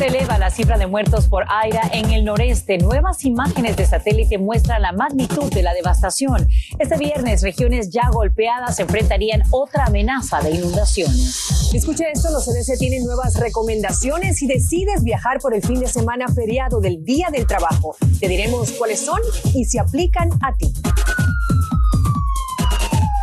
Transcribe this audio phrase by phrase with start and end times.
[0.00, 2.78] Se eleva la cifra de muertos por aire en el noreste.
[2.78, 6.48] Nuevas imágenes de satélite muestran la magnitud de la devastación.
[6.78, 11.70] Este viernes, regiones ya golpeadas enfrentarían otra amenaza de inundaciones.
[11.74, 16.28] Escucha esto, los CDC tienen nuevas recomendaciones si decides viajar por el fin de semana
[16.28, 17.94] feriado del Día del Trabajo.
[18.20, 19.20] Te diremos cuáles son
[19.54, 20.72] y si aplican a ti.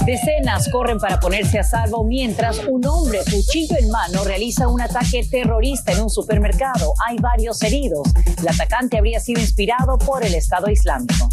[0.07, 5.27] Decenas corren para ponerse a salvo mientras un hombre, cuchillo en mano, realiza un ataque
[5.29, 6.93] terrorista en un supermercado.
[7.05, 8.07] Hay varios heridos.
[8.39, 11.27] El atacante habría sido inspirado por el Estado Islámico.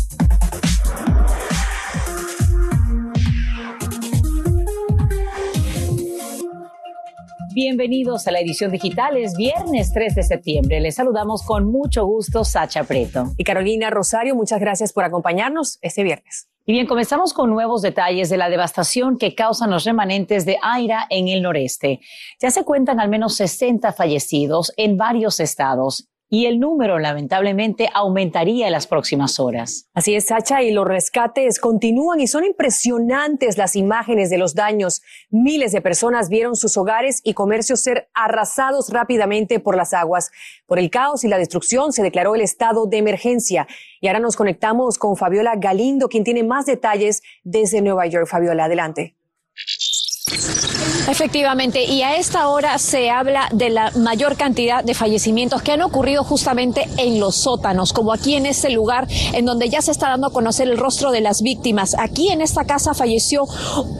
[7.54, 9.16] Bienvenidos a la edición digital.
[9.16, 10.80] Es viernes 3 de septiembre.
[10.80, 13.34] Les saludamos con mucho gusto, Sacha Preto.
[13.36, 16.48] Y Carolina Rosario, muchas gracias por acompañarnos este viernes.
[16.66, 21.06] Y bien, comenzamos con nuevos detalles de la devastación que causan los remanentes de Aira
[21.10, 22.00] en el noreste.
[22.40, 28.66] Ya se cuentan al menos 60 fallecidos en varios estados y el número lamentablemente aumentaría
[28.66, 29.88] en las próximas horas.
[29.94, 35.00] Así es, Sacha, y los rescates continúan y son impresionantes las imágenes de los daños.
[35.30, 40.32] Miles de personas vieron sus hogares y comercios ser arrasados rápidamente por las aguas.
[40.66, 43.68] Por el caos y la destrucción se declaró el estado de emergencia.
[44.00, 48.26] Y ahora nos conectamos con Fabiola Galindo, quien tiene más detalles desde Nueva York.
[48.26, 49.14] Fabiola, adelante.
[51.06, 55.82] Efectivamente, y a esta hora se habla de la mayor cantidad de fallecimientos que han
[55.82, 60.08] ocurrido justamente en los sótanos, como aquí en este lugar en donde ya se está
[60.08, 61.94] dando a conocer el rostro de las víctimas.
[61.98, 63.46] Aquí en esta casa falleció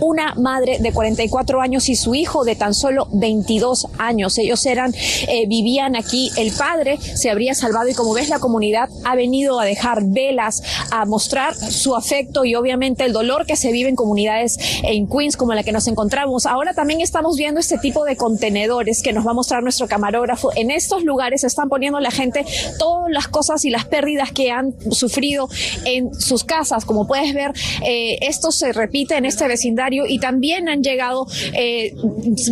[0.01, 4.39] una madre de 44 años y su hijo de tan solo 22 años.
[4.39, 6.31] Ellos eran, eh, vivían aquí.
[6.39, 10.63] El padre se habría salvado y como ves la comunidad ha venido a dejar velas,
[10.91, 15.37] a mostrar su afecto y obviamente el dolor que se vive en comunidades en Queens
[15.37, 16.47] como la que nos encontramos.
[16.47, 20.51] Ahora también estamos viendo este tipo de contenedores que nos va a mostrar nuestro camarógrafo.
[20.57, 22.45] En estos lugares están poniendo la gente
[22.79, 25.49] todas las cosas y las pérdidas que han sufrido
[25.85, 26.85] en sus casas.
[26.85, 27.53] Como puedes ver,
[27.85, 31.95] eh, esto se repite en este vecindario y también han llegado eh,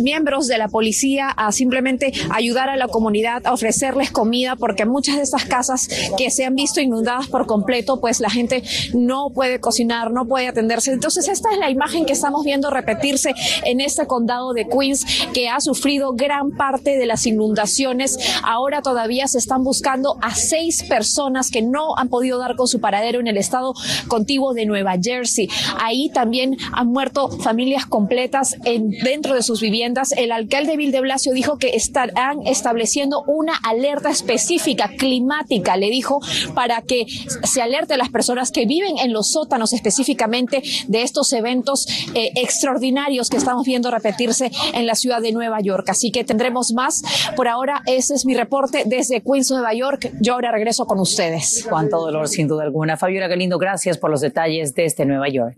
[0.01, 5.17] miembros de la policía a simplemente ayudar a la comunidad, a ofrecerles comida, porque muchas
[5.17, 5.87] de estas casas
[6.17, 10.47] que se han visto inundadas por completo, pues la gente no puede cocinar, no puede
[10.47, 10.91] atenderse.
[10.91, 13.33] Entonces, esta es la imagen que estamos viendo repetirse
[13.65, 18.17] en este condado de Queens que ha sufrido gran parte de las inundaciones.
[18.43, 22.79] Ahora todavía se están buscando a seis personas que no han podido dar con su
[22.79, 23.73] paradero en el estado
[24.07, 25.47] contiguo de Nueva Jersey.
[25.79, 30.13] Ahí también han muerto familias completas en, dentro de sus viviendas.
[30.13, 36.19] El alcalde Bill de Blasio dijo que estarán estableciendo una alerta específica climática, le dijo,
[36.55, 37.05] para que
[37.43, 41.85] se alerte a las personas que viven en los sótanos específicamente de estos eventos
[42.15, 43.91] eh, extraordinarios que estamos viendo
[44.27, 45.89] repetir en la ciudad de Nueva York.
[45.89, 47.03] Así que tendremos más.
[47.35, 50.11] Por ahora, ese es mi reporte desde Queens, Nueva York.
[50.21, 51.65] Yo ahora regreso con ustedes.
[51.69, 52.97] Cuánto dolor, sin duda alguna.
[52.97, 55.57] Fabiola Galindo, gracias por los detalles desde Nueva York.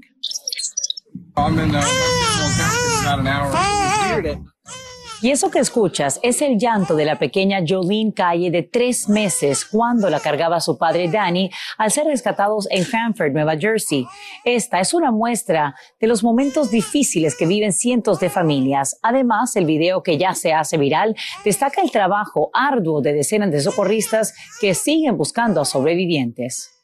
[5.25, 9.65] Y eso que escuchas es el llanto de la pequeña Jolene Calle de tres meses
[9.65, 11.49] cuando la cargaba su padre Danny
[11.79, 14.05] al ser rescatados en Hanford, Nueva Jersey.
[14.43, 18.99] Esta es una muestra de los momentos difíciles que viven cientos de familias.
[19.01, 23.61] Además, el video que ya se hace viral destaca el trabajo arduo de decenas de
[23.61, 24.31] socorristas
[24.61, 26.74] que siguen buscando a sobrevivientes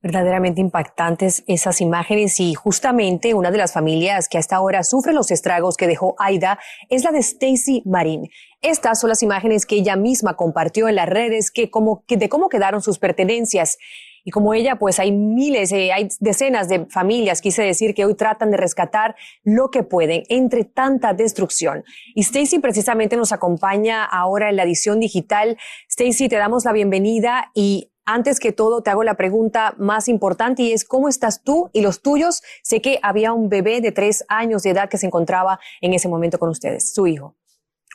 [0.00, 5.30] verdaderamente impactantes esas imágenes y justamente una de las familias que hasta ahora sufre los
[5.30, 8.28] estragos que dejó Aida es la de Stacy Marín.
[8.60, 12.28] Estas son las imágenes que ella misma compartió en las redes que como, que de
[12.28, 13.78] cómo quedaron sus pertenencias.
[14.24, 18.14] Y como ella, pues hay miles, eh, hay decenas de familias, quise decir, que hoy
[18.14, 21.82] tratan de rescatar lo que pueden entre tanta destrucción.
[22.14, 25.56] Y Stacy precisamente nos acompaña ahora en la edición digital.
[25.88, 30.62] Stacy, te damos la bienvenida y antes que todo, te hago la pregunta más importante
[30.62, 32.42] y es ¿cómo estás tú y los tuyos?
[32.62, 36.08] Sé que había un bebé de tres años de edad que se encontraba en ese
[36.08, 37.36] momento con ustedes, su hijo.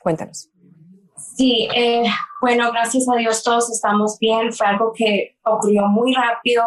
[0.01, 0.49] Cuéntanos.
[1.35, 2.03] Sí, eh,
[2.41, 4.53] bueno, gracias a Dios todos estamos bien.
[4.53, 6.63] Fue algo que ocurrió muy rápido.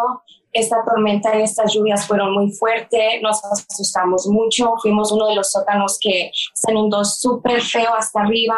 [0.57, 3.21] Esta tormenta y estas lluvias fueron muy fuertes.
[3.21, 4.73] Nos asustamos mucho.
[4.81, 8.57] Fuimos uno de los sótanos que se inundó súper feo hasta arriba.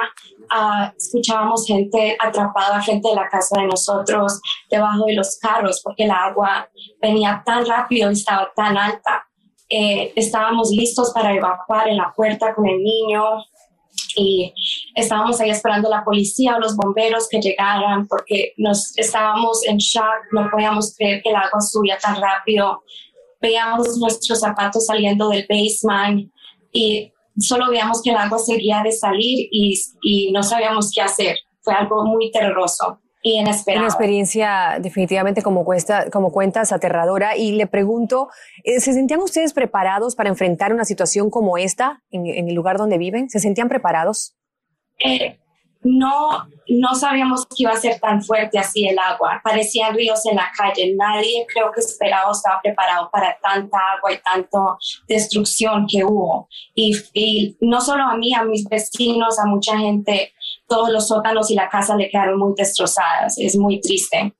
[0.48, 4.40] Ah, escuchábamos gente atrapada frente de la casa de nosotros,
[4.70, 6.68] debajo de los carros, porque el agua
[7.02, 9.24] venía tan rápido y estaba tan alta.
[9.70, 13.22] eh, estábamos listos para evacuar en la puerta con el niño
[14.18, 14.52] y
[14.94, 20.32] estábamos ahí esperando la policía o los bomberos que llegaran porque nos estábamos en shock,
[20.32, 22.82] no podíamos creer que el agua subía tan rápido.
[23.40, 26.30] Veíamos nuestros zapatos saliendo del basement
[26.72, 31.38] y solo veíamos que el agua seguía de salir y, y no sabíamos qué hacer.
[31.60, 33.00] Fue algo muy terroroso.
[33.24, 37.36] Una experiencia definitivamente como, cuesta, como cuentas aterradora.
[37.36, 38.28] Y le pregunto,
[38.62, 42.96] eh, ¿se sentían ustedes preparados para enfrentar una situación como esta en, el lugar donde
[42.96, 43.28] viven?
[43.28, 44.36] ¿Se sentían preparados?
[45.04, 45.38] Eh,
[45.82, 49.40] no, no sabíamos que iba a ser tan fuerte así el agua.
[49.42, 50.94] Parecían ríos en la calle.
[50.96, 54.58] Nadie creo que esperaba o estaba preparado para tanta agua y tanta
[55.08, 56.48] destrucción que hubo.
[56.74, 60.32] Y, y no solo a mí, a mis vecinos, a mucha gente
[60.68, 63.36] todos los sótanos y la casa le quedaron muy destrozadas.
[63.38, 64.34] Es muy triste.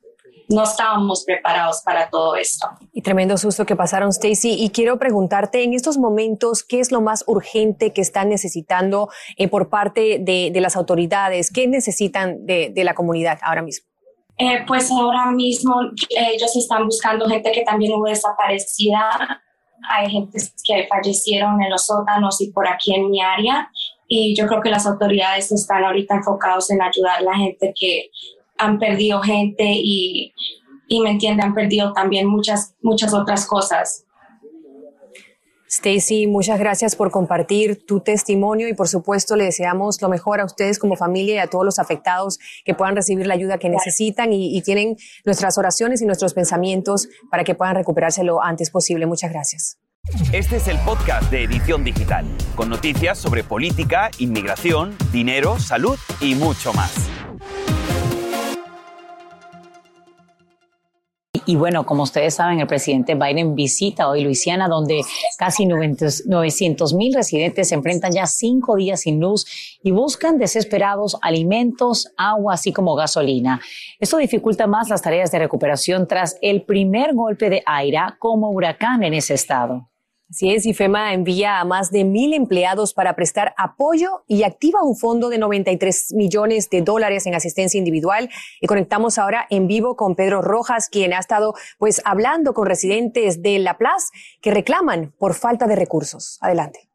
[0.49, 2.69] No estábamos preparados para todo esto.
[2.93, 4.55] Y tremendo susto que pasaron, Stacy.
[4.59, 9.49] Y quiero preguntarte, en estos momentos, ¿qué es lo más urgente que están necesitando eh,
[9.49, 11.51] por parte de, las autoridades?
[11.51, 13.87] ¿Qué necesitan de, la comunidad ahora mismo?
[14.39, 15.75] Eh, pues ahora mismo
[16.11, 19.43] eh, ellos están buscando gente que también hubo desaparecida.
[19.91, 23.71] Hay gente que fallecieron en los sótanos y por aquí en mi área
[24.08, 28.10] y yo creo que las autoridades están ahorita enfocados en ayudar a la gente que
[28.56, 30.32] han perdido gente y,
[30.88, 34.05] y me entiende, han perdido también muchas, muchas otras cosas.
[35.69, 40.46] Stacy, muchas gracias por compartir tu testimonio y por supuesto le deseamos lo mejor a
[40.46, 44.32] ustedes como familia y a todos los afectados que puedan recibir la ayuda que necesitan
[44.32, 44.96] y, y tienen
[45.26, 49.05] nuestras oraciones y nuestros pensamientos para que puedan recuperarse lo antes posible.
[49.05, 49.78] Muchas gracias.
[50.32, 52.25] Este es el podcast de Edición Digital,
[52.55, 57.10] con noticias sobre política, inmigración, dinero, salud y mucho más.
[61.44, 65.02] Y bueno, como ustedes saben, el presidente Biden visita hoy Luisiana, donde
[65.38, 69.46] casi 900 mil residentes se enfrentan ya cinco días sin luz
[69.82, 73.60] y buscan desesperados alimentos, agua, así como gasolina.
[73.99, 79.02] Esto dificulta más las tareas de recuperación tras el primer golpe de aire como huracán
[79.02, 79.88] en ese estado.
[80.31, 84.95] Así es, IFEMA envía a más de mil empleados para prestar apoyo y activa un
[84.95, 88.29] fondo de 93 millones de dólares en asistencia individual.
[88.61, 93.41] Y conectamos ahora en vivo con Pedro Rojas, quien ha estado pues hablando con residentes
[93.41, 94.09] de La Plaza
[94.43, 96.37] que reclaman por falta de recursos.
[96.43, 96.91] Adelante.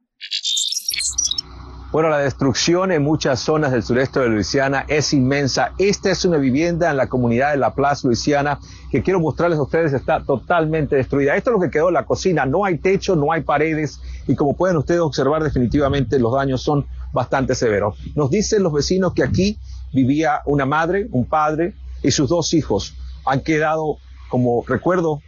[1.93, 5.73] Bueno, la destrucción en muchas zonas del sureste de Luisiana es inmensa.
[5.77, 8.57] Esta es una vivienda en la comunidad de La Plaza, Luisiana,
[8.89, 11.35] que quiero mostrarles a ustedes está totalmente destruida.
[11.35, 12.47] Esto es lo que quedó en la cocina.
[12.47, 16.87] No hay techo, no hay paredes y como pueden ustedes observar, definitivamente los daños son
[17.13, 17.95] bastante severos.
[18.15, 19.59] Nos dicen los vecinos que aquí
[19.93, 22.95] vivía una madre, un padre y sus dos hijos.
[23.23, 23.97] Han quedado
[24.29, 25.21] como recuerdo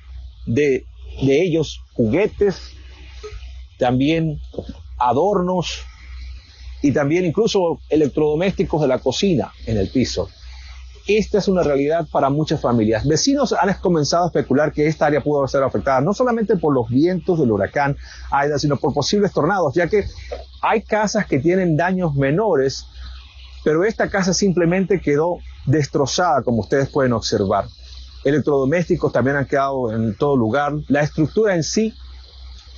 [0.48, 0.84] de,
[1.22, 2.72] de ellos juguetes,
[3.78, 4.40] también
[4.98, 5.86] adornos,
[6.86, 10.30] y también incluso electrodomésticos de la cocina en el piso.
[11.08, 13.08] Esta es una realidad para muchas familias.
[13.08, 16.88] Vecinos han comenzado a especular que esta área pudo ser afectada no solamente por los
[16.90, 17.98] vientos del huracán
[18.30, 20.06] Aida, sino por posibles tornados, ya que
[20.62, 22.86] hay casas que tienen daños menores,
[23.64, 27.66] pero esta casa simplemente quedó destrozada, como ustedes pueden observar.
[28.24, 30.74] Electrodomésticos también han quedado en todo lugar.
[30.88, 31.96] La estructura en sí,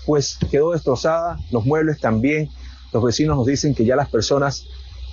[0.05, 2.49] pues quedó destrozada, los muebles también
[2.93, 4.65] los vecinos nos dicen que ya las personas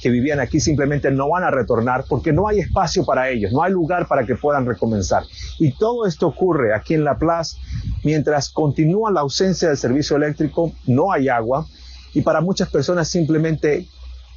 [0.04, 3.62] que vivían aquí simplemente no van a retornar porque no hay espacio para ellos, no
[3.62, 5.22] hay lugar para que puedan recomenzar.
[5.58, 7.56] Y todo esto ocurre aquí en La Plaza
[8.02, 11.66] mientras continúa la ausencia del servicio eléctrico, no hay agua
[12.12, 13.88] y para muchas personas simplemente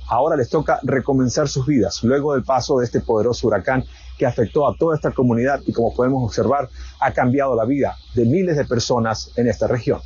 [0.08, 3.84] ahora les toca recomenzar sus vidas luego del paso de este poderoso huracán
[4.18, 6.70] que afectó a toda esta comunidad y como podemos observar
[7.02, 10.00] ha cambiado la vida de miles de personas en esta región.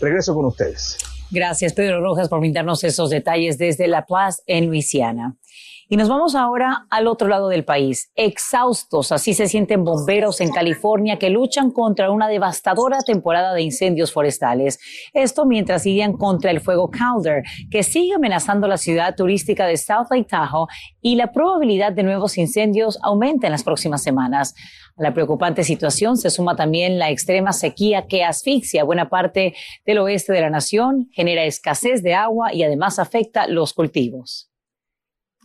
[0.00, 1.09] Regreso con ustedes.
[1.30, 5.36] Gracias, Pedro Rojas, por brindarnos esos detalles desde La Paz, en Luisiana.
[5.92, 8.12] Y nos vamos ahora al otro lado del país.
[8.14, 14.12] Exhaustos, así se sienten bomberos en California que luchan contra una devastadora temporada de incendios
[14.12, 14.78] forestales.
[15.12, 17.42] Esto mientras siguen contra el fuego Calder,
[17.72, 20.68] que sigue amenazando la ciudad turística de South Lake Tahoe
[21.02, 24.54] y la probabilidad de nuevos incendios aumenta en las próximas semanas.
[24.96, 29.98] A la preocupante situación se suma también la extrema sequía que asfixia buena parte del
[29.98, 34.49] oeste de la nación, genera escasez de agua y además afecta los cultivos.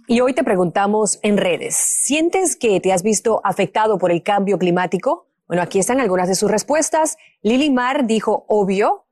[0.08, 4.60] Y hoy te preguntamos en redes, ¿sientes que te has visto afectado por el cambio
[4.60, 5.26] climático?
[5.48, 7.18] Bueno, aquí están algunas de sus respuestas.
[7.42, 9.06] Lili Mar dijo, obvio.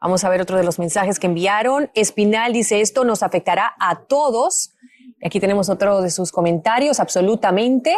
[0.00, 1.92] Vamos a ver otro de los mensajes que enviaron.
[1.94, 4.74] Espinal dice, esto nos afectará a todos.
[5.24, 7.94] Aquí tenemos otro de sus comentarios, absolutamente.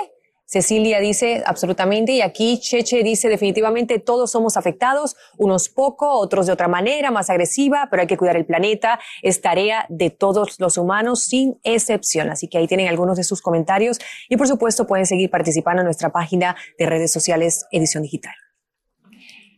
[0.54, 6.52] Cecilia dice absolutamente y aquí Cheche dice definitivamente todos somos afectados, unos poco, otros de
[6.52, 10.78] otra manera, más agresiva, pero hay que cuidar el planeta, es tarea de todos los
[10.78, 12.30] humanos sin excepción.
[12.30, 15.86] Así que ahí tienen algunos de sus comentarios y por supuesto pueden seguir participando en
[15.86, 18.43] nuestra página de redes sociales Edición Digital.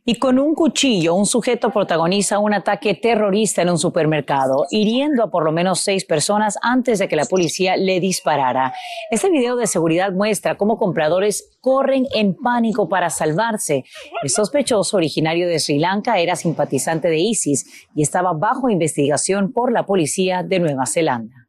[0.08, 5.30] Y con un cuchillo, un sujeto protagoniza un ataque terrorista en un supermercado, hiriendo a
[5.32, 8.72] por lo menos seis personas antes de que la policía le disparara.
[9.10, 13.82] Este video de seguridad muestra cómo compradores corren en pánico para salvarse.
[14.22, 19.72] El sospechoso, originario de Sri Lanka, era simpatizante de ISIS y estaba bajo investigación por
[19.72, 21.45] la policía de Nueva Zelanda.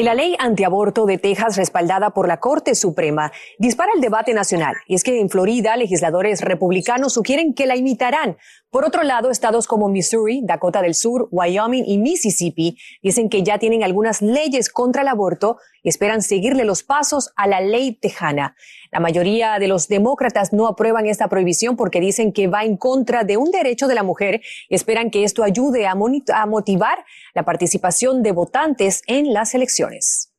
[0.00, 4.76] Y la ley antiaborto de Texas, respaldada por la Corte Suprema, dispara el debate nacional.
[4.86, 8.38] Y es que en Florida, legisladores republicanos sugieren que la imitarán.
[8.70, 13.58] Por otro lado, estados como Missouri, Dakota del Sur, Wyoming y Mississippi dicen que ya
[13.58, 18.54] tienen algunas leyes contra el aborto y esperan seguirle los pasos a la ley tejana.
[18.92, 23.24] La mayoría de los demócratas no aprueban esta prohibición porque dicen que va en contra
[23.24, 27.04] de un derecho de la mujer y esperan que esto ayude a, a motivar
[27.34, 30.32] la participación de votantes en las elecciones.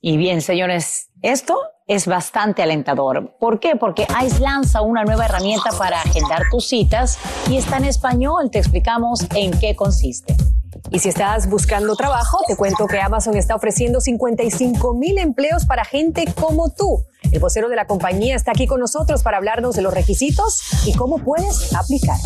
[0.00, 3.36] Y bien, señores, esto es bastante alentador.
[3.38, 3.76] ¿Por qué?
[3.76, 8.50] Porque ICE lanza una nueva herramienta para agendar tus citas y está en español.
[8.50, 10.36] Te explicamos en qué consiste.
[10.90, 15.84] Y si estás buscando trabajo, te cuento que Amazon está ofreciendo 55 mil empleos para
[15.84, 17.04] gente como tú.
[17.30, 20.94] El vocero de la compañía está aquí con nosotros para hablarnos de los requisitos y
[20.94, 22.18] cómo puedes aplicar.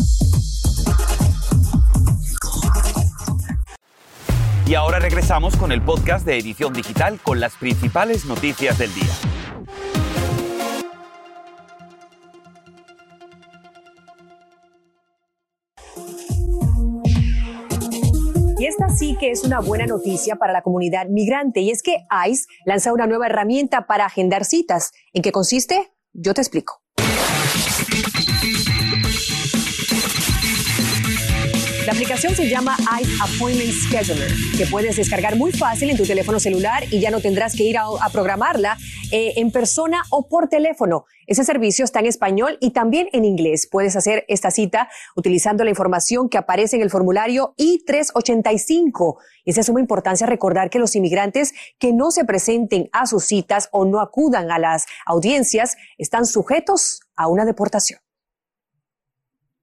[4.67, 9.13] Y ahora regresamos con el podcast de Edición Digital con las principales noticias del día.
[18.59, 22.03] Y esta sí que es una buena noticia para la comunidad migrante y es que
[22.27, 24.91] ICE lanza una nueva herramienta para agendar citas.
[25.13, 25.93] ¿En qué consiste?
[26.11, 26.81] Yo te explico.
[31.87, 36.37] La aplicación se llama ICE Appointment Scheduler, que puedes descargar muy fácil en tu teléfono
[36.37, 38.77] celular y ya no tendrás que ir a, programarla
[39.13, 41.05] eh, en persona o por teléfono.
[41.27, 43.69] Ese servicio está en español y también en inglés.
[43.71, 49.15] Puedes hacer esta cita utilizando la información que aparece en el formulario I-385.
[49.45, 53.23] Y es de suma importancia recordar que los inmigrantes que no se presenten a sus
[53.23, 58.01] citas o no acudan a las audiencias están sujetos a una deportación.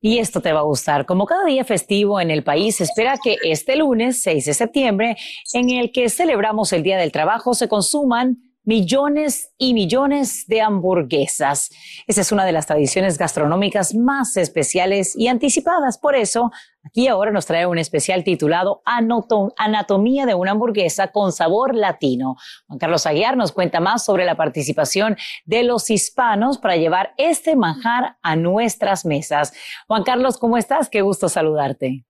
[0.07, 1.07] Y esto te va a gustar.
[1.07, 5.17] Como cada día festivo en el país, espera que este lunes 6 de septiembre,
[5.55, 11.71] en el que celebramos el Día del Trabajo, se consuman millones y millones de hamburguesas.
[12.07, 15.99] Esa es una de las tradiciones gastronómicas más especiales y anticipadas.
[15.99, 16.51] Por eso,
[16.83, 22.37] aquí ahora nos trae un especial titulado Anatomía de una hamburguesa con sabor latino.
[22.67, 27.57] Juan Carlos Aguiar nos cuenta más sobre la participación de los hispanos para llevar este
[27.57, 29.53] manjar a nuestras mesas.
[29.87, 30.89] Juan Carlos, ¿cómo estás?
[30.89, 32.05] Qué gusto saludarte.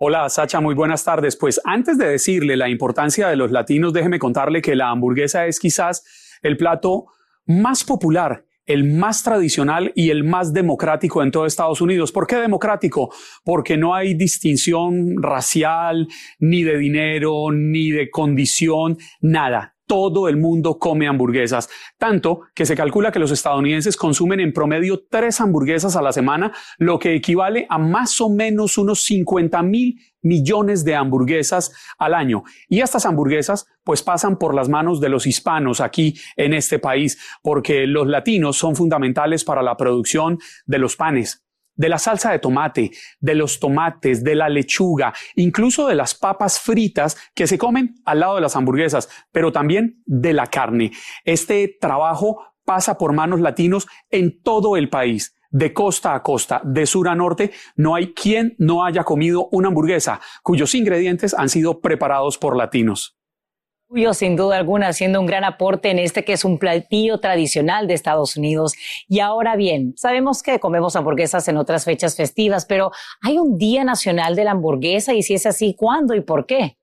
[0.00, 1.34] Hola, Sacha, muy buenas tardes.
[1.34, 5.58] Pues antes de decirle la importancia de los latinos, déjeme contarle que la hamburguesa es
[5.58, 6.04] quizás
[6.42, 7.06] el plato
[7.46, 12.12] más popular el más tradicional y el más democrático en todo Estados Unidos.
[12.12, 13.10] ¿Por qué democrático?
[13.42, 16.06] Porque no hay distinción racial,
[16.38, 21.68] ni de dinero, ni de condición, nada todo el mundo come hamburguesas,
[21.98, 26.52] tanto que se calcula que los estadounidenses consumen en promedio tres hamburguesas a la semana,
[26.78, 32.44] lo que equivale a más o menos unos 50 mil millones de hamburguesas al año.
[32.68, 37.18] Y estas hamburguesas pues pasan por las manos de los hispanos aquí en este país,
[37.42, 41.47] porque los latinos son fundamentales para la producción de los panes,
[41.78, 46.60] de la salsa de tomate, de los tomates, de la lechuga, incluso de las papas
[46.60, 50.92] fritas que se comen al lado de las hamburguesas, pero también de la carne.
[51.24, 55.34] Este trabajo pasa por manos latinos en todo el país.
[55.50, 59.68] De costa a costa, de sur a norte, no hay quien no haya comido una
[59.68, 63.17] hamburguesa cuyos ingredientes han sido preparados por latinos
[64.12, 67.94] sin duda alguna, haciendo un gran aporte en este que es un platillo tradicional de
[67.94, 68.74] Estados Unidos.
[69.08, 72.90] Y ahora bien, sabemos que comemos hamburguesas en otras fechas festivas, pero
[73.22, 76.77] hay un Día Nacional de la Hamburguesa y si es así, ¿cuándo y por qué?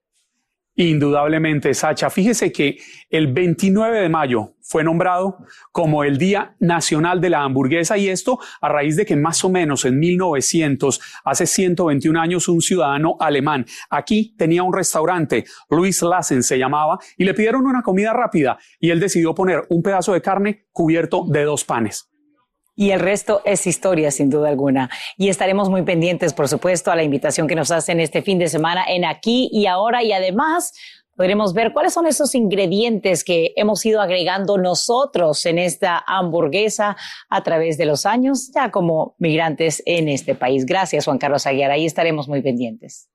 [0.78, 2.10] Indudablemente, Sacha.
[2.10, 2.76] Fíjese que
[3.08, 5.38] el 29 de mayo fue nombrado
[5.72, 9.48] como el Día Nacional de la Hamburguesa y esto a raíz de que más o
[9.48, 16.42] menos en 1900, hace 121 años, un ciudadano alemán aquí tenía un restaurante, Luis Lassen
[16.42, 20.20] se llamaba, y le pidieron una comida rápida y él decidió poner un pedazo de
[20.20, 22.10] carne cubierto de dos panes.
[22.76, 24.90] Y el resto es historia, sin duda alguna.
[25.16, 28.48] Y estaremos muy pendientes, por supuesto, a la invitación que nos hacen este fin de
[28.48, 30.02] semana en Aquí y Ahora.
[30.02, 30.74] Y además,
[31.16, 36.96] podremos ver cuáles son esos ingredientes que hemos ido agregando nosotros en esta hamburguesa
[37.30, 40.66] a través de los años, ya como migrantes en este país.
[40.66, 41.70] Gracias, Juan Carlos Aguiar.
[41.70, 43.08] Ahí estaremos muy pendientes.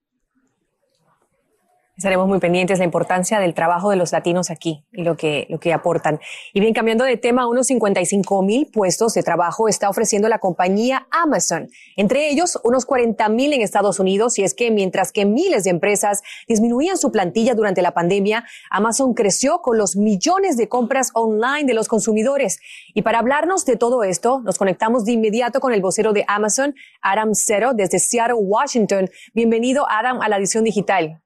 [2.02, 5.46] Estaremos muy pendientes de la importancia del trabajo de los latinos aquí y lo que,
[5.52, 6.20] lo que aportan.
[6.52, 11.06] Y bien, cambiando de tema, unos 55 mil puestos de trabajo está ofreciendo la compañía
[11.12, 11.70] Amazon.
[11.96, 14.40] Entre ellos, unos 40 mil en Estados Unidos.
[14.40, 19.14] Y es que mientras que miles de empresas disminuían su plantilla durante la pandemia, Amazon
[19.14, 22.62] creció con los millones de compras online de los consumidores.
[22.96, 26.74] Y para hablarnos de todo esto, nos conectamos de inmediato con el vocero de Amazon,
[27.04, 29.08] Adam Zero, desde Seattle, Washington.
[29.36, 31.22] Bienvenido, Adam, a la edición digital.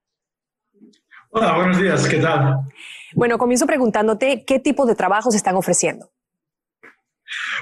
[1.38, 2.60] Hola, buenos días, ¿qué tal?
[3.14, 6.10] Bueno, comienzo preguntándote qué tipo de trabajos están ofreciendo.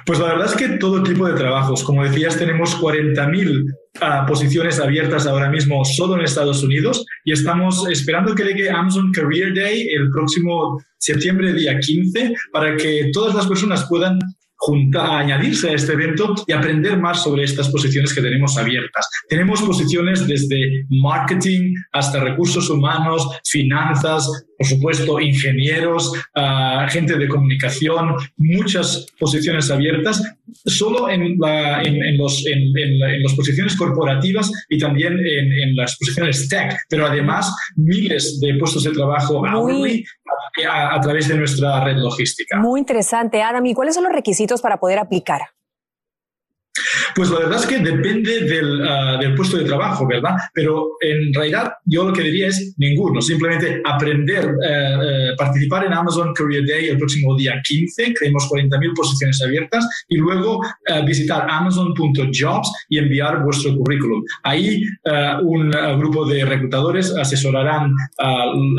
[0.05, 1.83] Pues la verdad es que todo tipo de trabajos.
[1.83, 7.87] Como decías, tenemos 40.000 uh, posiciones abiertas ahora mismo solo en Estados Unidos y estamos
[7.89, 13.47] esperando que llegue Amazon Career Day el próximo septiembre, día 15, para que todas las
[13.47, 14.19] personas puedan
[14.65, 19.09] junta, añadirse a este evento y aprender más sobre estas posiciones que tenemos abiertas.
[19.27, 28.15] Tenemos posiciones desde marketing hasta recursos humanos, finanzas, por supuesto, ingenieros, uh, gente de comunicación,
[28.37, 30.23] muchas posiciones abiertas,
[30.65, 32.71] solo en, la, en, en los, en,
[33.21, 38.91] las posiciones corporativas y también en, las posiciones tech, pero además miles de puestos de
[38.91, 40.05] trabajo hourly
[40.65, 42.57] a, a, través de nuestra red logística.
[42.57, 43.65] Muy interesante, Adam.
[43.65, 45.41] ¿Y cuáles son los requisitos para poder aplicar?
[47.15, 50.35] Pues la verdad es que depende del, uh, del, puesto de trabajo, ¿verdad?
[50.53, 55.93] Pero en realidad yo lo que diría es ninguno, simplemente aprender, uh, uh, participar en
[55.93, 60.61] Amazon Career Day el próximo día 15, creemos 40.000 posiciones abiertas y luego
[61.05, 64.23] visitar amazon.jobs y enviar vuestro currículum.
[64.43, 64.83] Ahí
[65.43, 67.93] un grupo de reclutadores asesorarán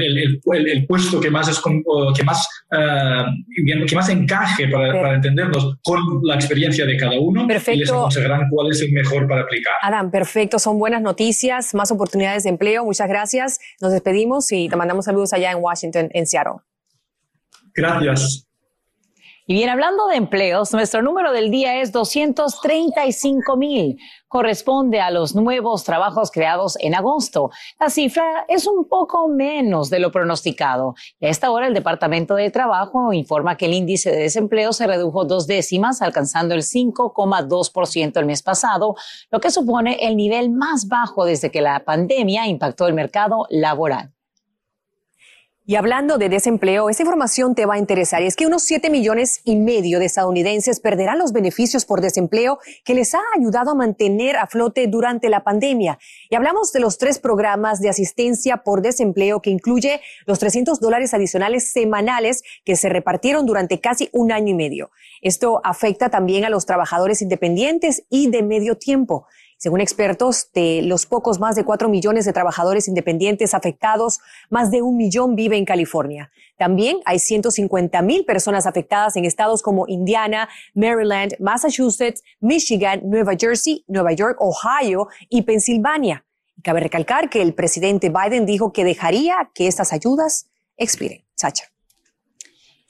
[0.00, 1.82] el, el, el, puesto que más, es con,
[2.16, 7.46] que más, que más encaje para, para, entendernos con la experiencia de cada uno.
[7.46, 7.83] Perfecto
[8.50, 9.72] cuál es el mejor para aplicar.
[9.82, 12.84] Adam, perfecto, son buenas noticias, más oportunidades de empleo.
[12.84, 13.58] Muchas gracias.
[13.80, 16.60] Nos despedimos y te mandamos saludos allá en Washington, en Seattle.
[17.74, 18.46] Gracias.
[19.46, 23.98] Y bien, hablando de empleos, nuestro número del día es 235 mil.
[24.26, 27.50] Corresponde a los nuevos trabajos creados en agosto.
[27.78, 30.94] La cifra es un poco menos de lo pronosticado.
[31.20, 34.86] Y a esta hora el Departamento de Trabajo informa que el índice de desempleo se
[34.86, 38.96] redujo dos décimas, alcanzando el 5,2% el mes pasado,
[39.30, 44.13] lo que supone el nivel más bajo desde que la pandemia impactó el mercado laboral.
[45.66, 48.90] Y hablando de desempleo, esta información te va a interesar y es que unos 7
[48.90, 53.74] millones y medio de estadounidenses perderán los beneficios por desempleo que les ha ayudado a
[53.74, 55.98] mantener a flote durante la pandemia.
[56.28, 61.14] Y hablamos de los tres programas de asistencia por desempleo que incluye los 300 dólares
[61.14, 64.90] adicionales semanales que se repartieron durante casi un año y medio.
[65.22, 69.26] Esto afecta también a los trabajadores independientes y de medio tiempo.
[69.64, 74.82] Según expertos, de los pocos más de 4 millones de trabajadores independientes afectados, más de
[74.82, 76.30] un millón vive en California.
[76.58, 83.82] También hay 150 mil personas afectadas en estados como Indiana, Maryland, Massachusetts, Michigan, Nueva Jersey,
[83.88, 86.26] Nueva York, Ohio y Pensilvania.
[86.62, 91.24] Cabe recalcar que el presidente Biden dijo que dejaría que estas ayudas expiren.
[91.36, 91.64] Sacha.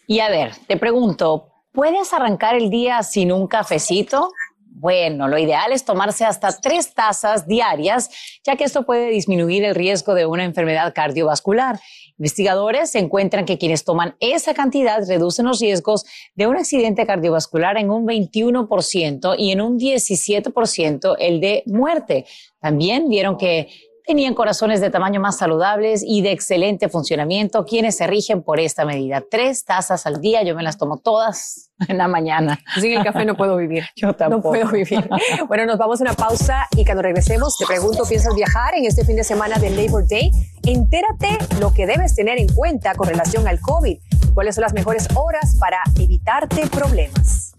[0.08, 4.32] Y a ver, te pregunto, ¿puedes arrancar el día sin un cafecito?
[4.76, 8.10] Bueno, lo ideal es tomarse hasta tres tazas diarias,
[8.42, 11.78] ya que esto puede disminuir el riesgo de una enfermedad cardiovascular.
[12.18, 17.88] Investigadores encuentran que quienes toman esa cantidad reducen los riesgos de un accidente cardiovascular en
[17.88, 22.26] un 21% y en un 17% el de muerte.
[22.58, 23.68] También vieron que
[24.06, 28.84] tenían corazones de tamaño más saludables y de excelente funcionamiento, quienes se rigen por esta
[28.84, 29.22] medida.
[29.30, 32.60] Tres tazas al día, yo me las tomo todas en la mañana.
[32.80, 33.84] Sin el café no puedo vivir.
[33.96, 34.54] Yo tampoco.
[34.54, 35.08] No puedo vivir.
[35.48, 39.04] Bueno, nos vamos a una pausa y cuando regresemos te pregunto, ¿piensas viajar en este
[39.04, 40.30] fin de semana del Labor Day?
[40.64, 43.98] Entérate lo que debes tener en cuenta con relación al COVID.
[44.34, 47.53] ¿Cuáles son las mejores horas para evitarte problemas?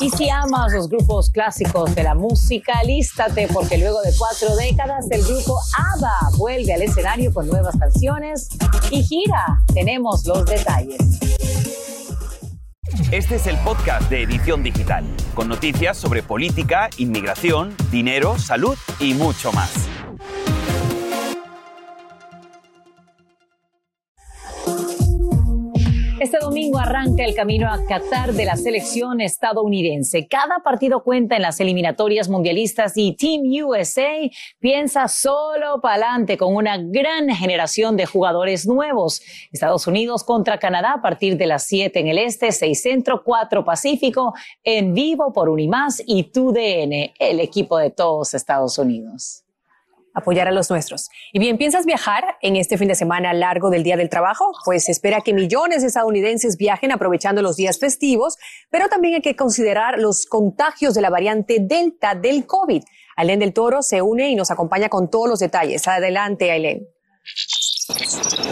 [0.00, 5.06] Y si amas los grupos clásicos de la música, lístate porque luego de cuatro décadas
[5.10, 8.48] el grupo ABBA vuelve al escenario con nuevas canciones
[8.90, 9.60] y gira.
[9.72, 10.98] Tenemos los detalles.
[13.10, 15.04] Este es el podcast de Edición Digital,
[15.34, 19.88] con noticias sobre política, inmigración, dinero, salud y mucho más.
[26.78, 30.26] Arranca el camino a Qatar de la selección estadounidense.
[30.26, 34.12] Cada partido cuenta en las eliminatorias mundialistas y Team USA
[34.58, 39.22] piensa solo para adelante con una gran generación de jugadores nuevos.
[39.52, 43.64] Estados Unidos contra Canadá a partir de las 7 en el este, 6 centro, 4
[43.64, 49.44] pacífico, en vivo por Unimás y TUDN, el equipo de todos Estados Unidos
[50.14, 51.08] apoyar a los nuestros.
[51.32, 54.52] Y bien, ¿piensas viajar en este fin de semana largo del Día del Trabajo?
[54.64, 58.36] Pues espera que millones de estadounidenses viajen aprovechando los días festivos,
[58.70, 62.82] pero también hay que considerar los contagios de la variante Delta del COVID.
[63.16, 65.86] Ailén del Toro se une y nos acompaña con todos los detalles.
[65.86, 66.86] Adelante, Ailén.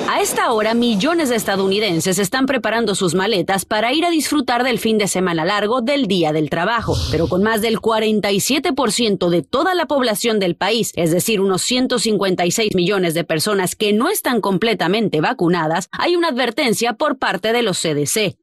[0.08, 4.78] A esta hora, millones de estadounidenses están preparando sus maletas para ir a disfrutar del
[4.78, 9.74] fin de semana largo del Día del Trabajo, pero con más del 47% de toda
[9.74, 15.20] la población del país, es decir, unos 156 millones de personas que no están completamente
[15.20, 18.36] vacunadas, hay una advertencia por parte de los CDC.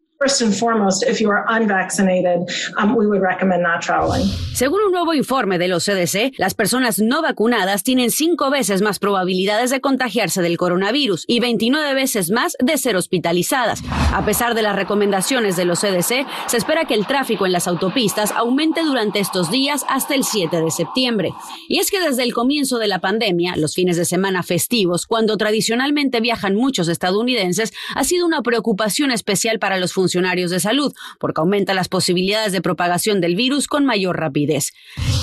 [4.53, 8.97] Según un nuevo informe de los CDC, las personas no vacunadas tienen cinco veces más
[8.99, 13.83] probabilidades de contagiarse del coronavirus y 29 veces más de ser hospitalizadas.
[14.13, 17.67] A pesar de las recomendaciones de los CDC, se espera que el tráfico en las
[17.67, 21.33] autopistas aumente durante estos días hasta el 7 de septiembre.
[21.67, 25.35] Y es que desde el comienzo de la pandemia, los fines de semana festivos, cuando
[25.35, 30.93] tradicionalmente viajan muchos estadounidenses, ha sido una preocupación especial para los funcionarios funcionarios de salud,
[31.19, 34.71] porque aumenta las posibilidades de propagación del virus con mayor rapidez.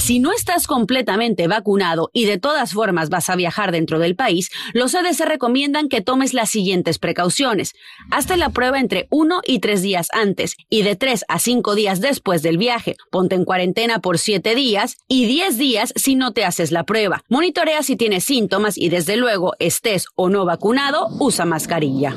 [0.01, 4.51] Si no estás completamente vacunado y de todas formas vas a viajar dentro del país,
[4.73, 7.75] los CDC recomiendan que tomes las siguientes precauciones.
[8.11, 12.01] Hazte la prueba entre uno y tres días antes y de tres a cinco días
[12.01, 12.97] después del viaje.
[13.13, 17.23] Ponte en cuarentena por siete días y diez días si no te haces la prueba.
[17.29, 22.17] Monitorea si tienes síntomas y desde luego estés o no vacunado, usa mascarilla.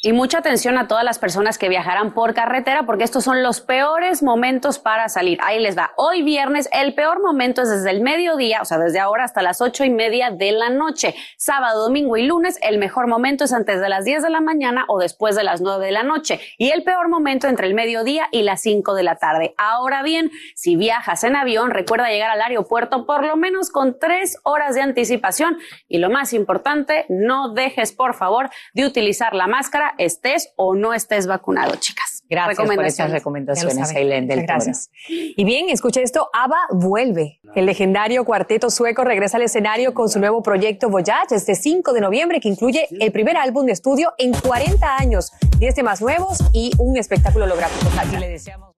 [0.00, 3.60] Y mucha atención a todas las personas que viajarán por carretera porque estos son los
[3.60, 5.40] peores momentos para salir.
[5.42, 5.90] Ahí les va.
[5.96, 9.60] Hoy viernes el peor momento es desde el mediodía, o sea, desde ahora hasta las
[9.60, 11.16] ocho y media de la noche.
[11.36, 14.84] Sábado, domingo y lunes el mejor momento es antes de las 10 de la mañana
[14.86, 16.40] o después de las 9 de la noche.
[16.58, 19.54] Y el peor momento entre el mediodía y las 5 de la tarde.
[19.58, 24.38] Ahora bien, si viajas en avión, recuerda llegar al aeropuerto por lo menos con tres
[24.44, 25.58] horas de anticipación.
[25.88, 30.94] Y lo más importante, no dejes por favor de utilizar la máscara estés o no
[30.94, 32.22] estés vacunado, chicas.
[32.28, 34.90] Gracias por esas recomendaciones, Eileen del Gracias.
[35.08, 37.40] Y bien, escucha esto, ABBA vuelve.
[37.54, 42.00] El legendario cuarteto sueco regresa al escenario con su nuevo proyecto Voyage este 5 de
[42.00, 46.72] noviembre que incluye el primer álbum de estudio en 40 años, 10 temas nuevos y
[46.78, 47.90] un espectáculo holográfico.
[47.98, 48.77] Aquí le deseamos